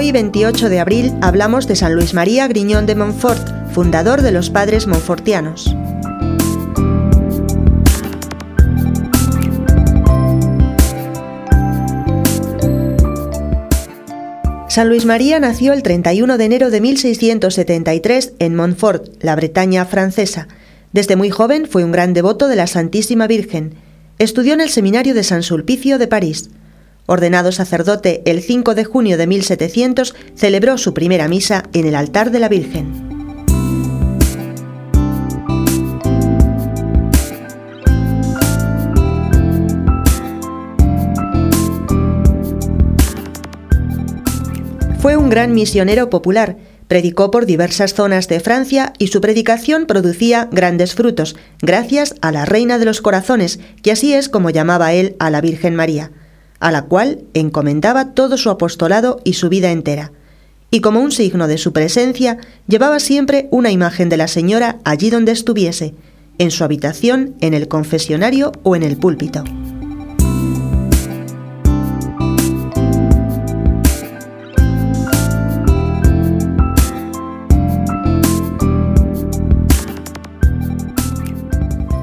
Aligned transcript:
Hoy, 0.00 0.12
28 0.12 0.70
de 0.70 0.80
abril, 0.80 1.12
hablamos 1.20 1.66
de 1.66 1.76
San 1.76 1.94
Luis 1.94 2.14
María 2.14 2.48
Griñón 2.48 2.86
de 2.86 2.94
Montfort, 2.94 3.70
fundador 3.74 4.22
de 4.22 4.32
los 4.32 4.48
Padres 4.48 4.86
Montfortianos. 4.86 5.76
San 14.68 14.88
Luis 14.88 15.04
María 15.04 15.38
nació 15.38 15.74
el 15.74 15.82
31 15.82 16.38
de 16.38 16.44
enero 16.46 16.70
de 16.70 16.80
1673 16.80 18.32
en 18.38 18.56
Montfort, 18.56 19.22
la 19.22 19.36
Bretaña 19.36 19.84
francesa. 19.84 20.48
Desde 20.94 21.16
muy 21.16 21.28
joven 21.28 21.66
fue 21.70 21.84
un 21.84 21.92
gran 21.92 22.14
devoto 22.14 22.48
de 22.48 22.56
la 22.56 22.68
Santísima 22.68 23.26
Virgen. 23.26 23.74
Estudió 24.18 24.54
en 24.54 24.62
el 24.62 24.70
Seminario 24.70 25.12
de 25.12 25.24
San 25.24 25.42
Sulpicio 25.42 25.98
de 25.98 26.06
París. 26.06 26.48
Ordenado 27.12 27.50
sacerdote 27.50 28.22
el 28.24 28.40
5 28.40 28.76
de 28.76 28.84
junio 28.84 29.18
de 29.18 29.26
1700, 29.26 30.14
celebró 30.36 30.78
su 30.78 30.94
primera 30.94 31.26
misa 31.26 31.64
en 31.72 31.88
el 31.88 31.96
altar 31.96 32.30
de 32.30 32.38
la 32.38 32.48
Virgen. 32.48 32.86
Fue 45.00 45.16
un 45.16 45.30
gran 45.30 45.52
misionero 45.52 46.10
popular, 46.10 46.58
predicó 46.86 47.32
por 47.32 47.44
diversas 47.44 47.92
zonas 47.92 48.28
de 48.28 48.38
Francia 48.38 48.92
y 48.98 49.08
su 49.08 49.20
predicación 49.20 49.86
producía 49.86 50.48
grandes 50.52 50.94
frutos, 50.94 51.34
gracias 51.60 52.14
a 52.20 52.30
la 52.30 52.44
Reina 52.44 52.78
de 52.78 52.84
los 52.84 53.00
Corazones, 53.00 53.58
que 53.82 53.90
así 53.90 54.14
es 54.14 54.28
como 54.28 54.50
llamaba 54.50 54.92
él 54.92 55.16
a 55.18 55.30
la 55.30 55.40
Virgen 55.40 55.74
María, 55.74 56.12
a 56.60 56.70
la 56.70 56.82
cual 56.82 57.22
encomendaba 57.34 58.12
todo 58.12 58.36
su 58.36 58.50
apostolado 58.50 59.20
y 59.24 59.32
su 59.32 59.48
vida 59.48 59.72
entera. 59.72 60.12
Y 60.70 60.80
como 60.80 61.00
un 61.00 61.10
signo 61.10 61.48
de 61.48 61.58
su 61.58 61.72
presencia, 61.72 62.38
llevaba 62.68 63.00
siempre 63.00 63.48
una 63.50 63.70
imagen 63.70 64.08
de 64.08 64.16
la 64.16 64.28
Señora 64.28 64.78
allí 64.84 65.10
donde 65.10 65.32
estuviese, 65.32 65.94
en 66.38 66.50
su 66.50 66.62
habitación, 66.62 67.34
en 67.40 67.54
el 67.54 67.66
confesionario 67.66 68.52
o 68.62 68.76
en 68.76 68.84
el 68.84 68.96
púlpito. 68.96 69.42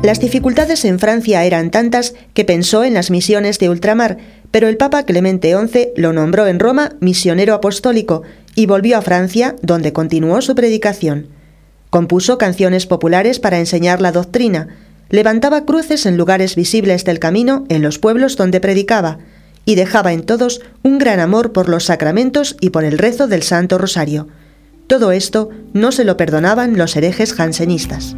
Las 0.08 0.22
dificultades 0.22 0.86
en 0.86 1.00
Francia 1.00 1.44
eran 1.44 1.70
tantas 1.70 2.14
que 2.34 2.46
pensó 2.46 2.86
en 2.86 2.94
las 2.94 3.12
misiones 3.12 3.60
de 3.60 3.70
ultramar, 3.70 4.18
pero 4.52 4.70
el 4.70 4.78
Papa 4.78 5.04
Clemente 5.04 5.54
XI 5.54 5.90
lo 5.98 6.14
nombró 6.14 6.48
en 6.48 6.60
Roma 6.60 6.94
misionero 7.02 7.54
apostólico 7.54 8.22
y 8.56 8.68
volvió 8.68 8.98
a 8.98 9.02
Francia, 9.02 9.58
donde 9.62 9.92
continuó 9.92 10.42
su 10.42 10.56
predicación. 10.56 11.28
Compuso 11.90 12.38
canciones 12.38 12.86
populares 12.86 13.42
para 13.42 13.60
enseñar 13.60 14.00
la 14.00 14.14
doctrina, 14.14 14.70
levantaba 15.10 15.66
cruces 15.66 16.06
en 16.06 16.16
lugares 16.16 16.56
visibles 16.56 17.04
del 17.04 17.20
camino 17.20 17.66
en 17.68 17.82
los 17.82 18.00
pueblos 18.00 18.38
donde 18.38 18.62
predicaba, 18.62 19.18
y 19.66 19.76
dejaba 19.76 20.14
en 20.14 20.24
todos 20.24 20.62
un 20.84 21.00
gran 21.00 21.20
amor 21.20 21.52
por 21.52 21.68
los 21.68 21.84
sacramentos 21.84 22.56
y 22.62 22.70
por 22.70 22.86
el 22.86 22.98
rezo 22.98 23.28
del 23.28 23.44
Santo 23.44 23.78
Rosario. 23.78 24.30
Todo 24.88 25.12
esto 25.12 25.50
no 25.74 25.92
se 25.92 26.06
lo 26.06 26.16
perdonaban 26.16 26.78
los 26.78 26.96
herejes 26.96 27.34
jansenistas. 27.34 28.16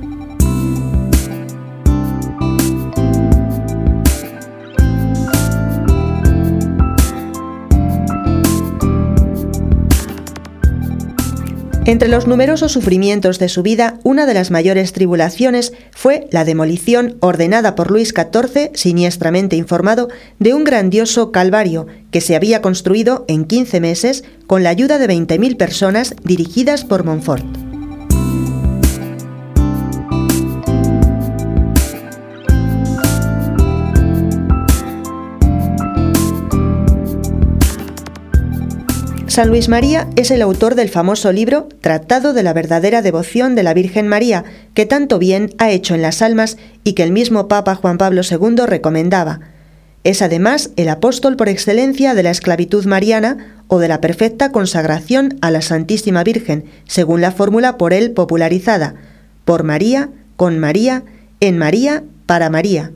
Entre 11.85 12.07
los 12.07 12.27
numerosos 12.27 12.71
sufrimientos 12.71 13.39
de 13.39 13.49
su 13.49 13.63
vida, 13.63 13.99
una 14.03 14.25
de 14.25 14.33
las 14.33 14.51
mayores 14.51 14.93
tribulaciones 14.93 15.73
fue 15.91 16.27
la 16.31 16.45
demolición 16.45 17.17
ordenada 17.19 17.75
por 17.75 17.89
Luis 17.89 18.13
XIV, 18.15 18.71
siniestramente 18.73 19.55
informado, 19.55 20.09
de 20.37 20.53
un 20.53 20.63
grandioso 20.63 21.31
calvario 21.31 21.87
que 22.11 22.21
se 22.21 22.35
había 22.35 22.61
construido 22.61 23.25
en 23.27 23.45
15 23.45 23.79
meses 23.79 24.23
con 24.45 24.63
la 24.63 24.69
ayuda 24.69 24.99
de 24.99 25.07
20.000 25.07 25.57
personas 25.57 26.15
dirigidas 26.23 26.85
por 26.85 27.05
Montfort. 27.05 27.58
San 39.39 39.47
Luis 39.47 39.69
María 39.69 40.09
es 40.17 40.31
el 40.31 40.41
autor 40.41 40.75
del 40.75 40.89
famoso 40.89 41.31
libro 41.31 41.69
Tratado 41.79 42.33
de 42.33 42.43
la 42.43 42.51
verdadera 42.51 43.01
devoción 43.01 43.55
de 43.55 43.63
la 43.63 43.73
Virgen 43.73 44.05
María, 44.05 44.43
que 44.73 44.85
tanto 44.85 45.17
bien 45.17 45.55
ha 45.59 45.71
hecho 45.71 45.95
en 45.95 46.01
las 46.01 46.21
almas 46.21 46.57
y 46.83 46.91
que 46.91 47.03
el 47.03 47.13
mismo 47.13 47.47
Papa 47.47 47.75
Juan 47.75 47.97
Pablo 47.97 48.21
II 48.29 48.65
recomendaba. 48.67 49.39
Es 50.03 50.21
además 50.21 50.71
el 50.75 50.89
apóstol 50.89 51.37
por 51.37 51.47
excelencia 51.47 52.15
de 52.15 52.23
la 52.23 52.31
esclavitud 52.31 52.83
mariana 52.83 53.63
o 53.69 53.79
de 53.79 53.87
la 53.87 54.01
perfecta 54.01 54.51
consagración 54.51 55.37
a 55.39 55.51
la 55.51 55.61
Santísima 55.61 56.25
Virgen, 56.25 56.65
según 56.85 57.21
la 57.21 57.31
fórmula 57.31 57.77
por 57.77 57.93
él 57.93 58.11
popularizada, 58.11 58.95
por 59.45 59.63
María, 59.63 60.09
con 60.35 60.59
María, 60.59 61.03
en 61.39 61.57
María, 61.57 62.03
para 62.25 62.49
María. 62.49 62.91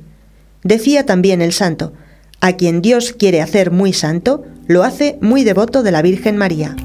Decía 0.61 1.05
también 1.05 1.41
el 1.41 1.53
santo, 1.53 1.93
a 2.41 2.53
quien 2.53 2.81
Dios 2.81 3.13
quiere 3.13 3.41
hacer 3.41 3.71
muy 3.71 3.93
santo, 3.93 4.43
lo 4.67 4.83
hace 4.83 5.17
muy 5.21 5.43
devoto 5.43 5.83
de 5.83 5.91
la 5.91 6.01
Virgen 6.01 6.37
María. 6.37 6.75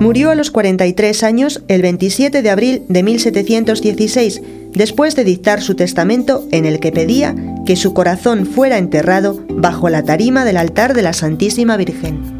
Murió 0.00 0.30
a 0.30 0.34
los 0.34 0.50
43 0.50 1.22
años 1.24 1.62
el 1.68 1.82
27 1.82 2.40
de 2.40 2.50
abril 2.50 2.84
de 2.88 3.02
1716, 3.02 4.40
después 4.72 5.14
de 5.14 5.24
dictar 5.24 5.60
su 5.60 5.74
testamento 5.74 6.48
en 6.52 6.64
el 6.64 6.80
que 6.80 6.90
pedía 6.90 7.34
que 7.66 7.76
su 7.76 7.92
corazón 7.92 8.46
fuera 8.46 8.78
enterrado 8.78 9.44
bajo 9.50 9.90
la 9.90 10.02
tarima 10.02 10.46
del 10.46 10.56
altar 10.56 10.94
de 10.94 11.02
la 11.02 11.12
Santísima 11.12 11.76
Virgen. 11.76 12.39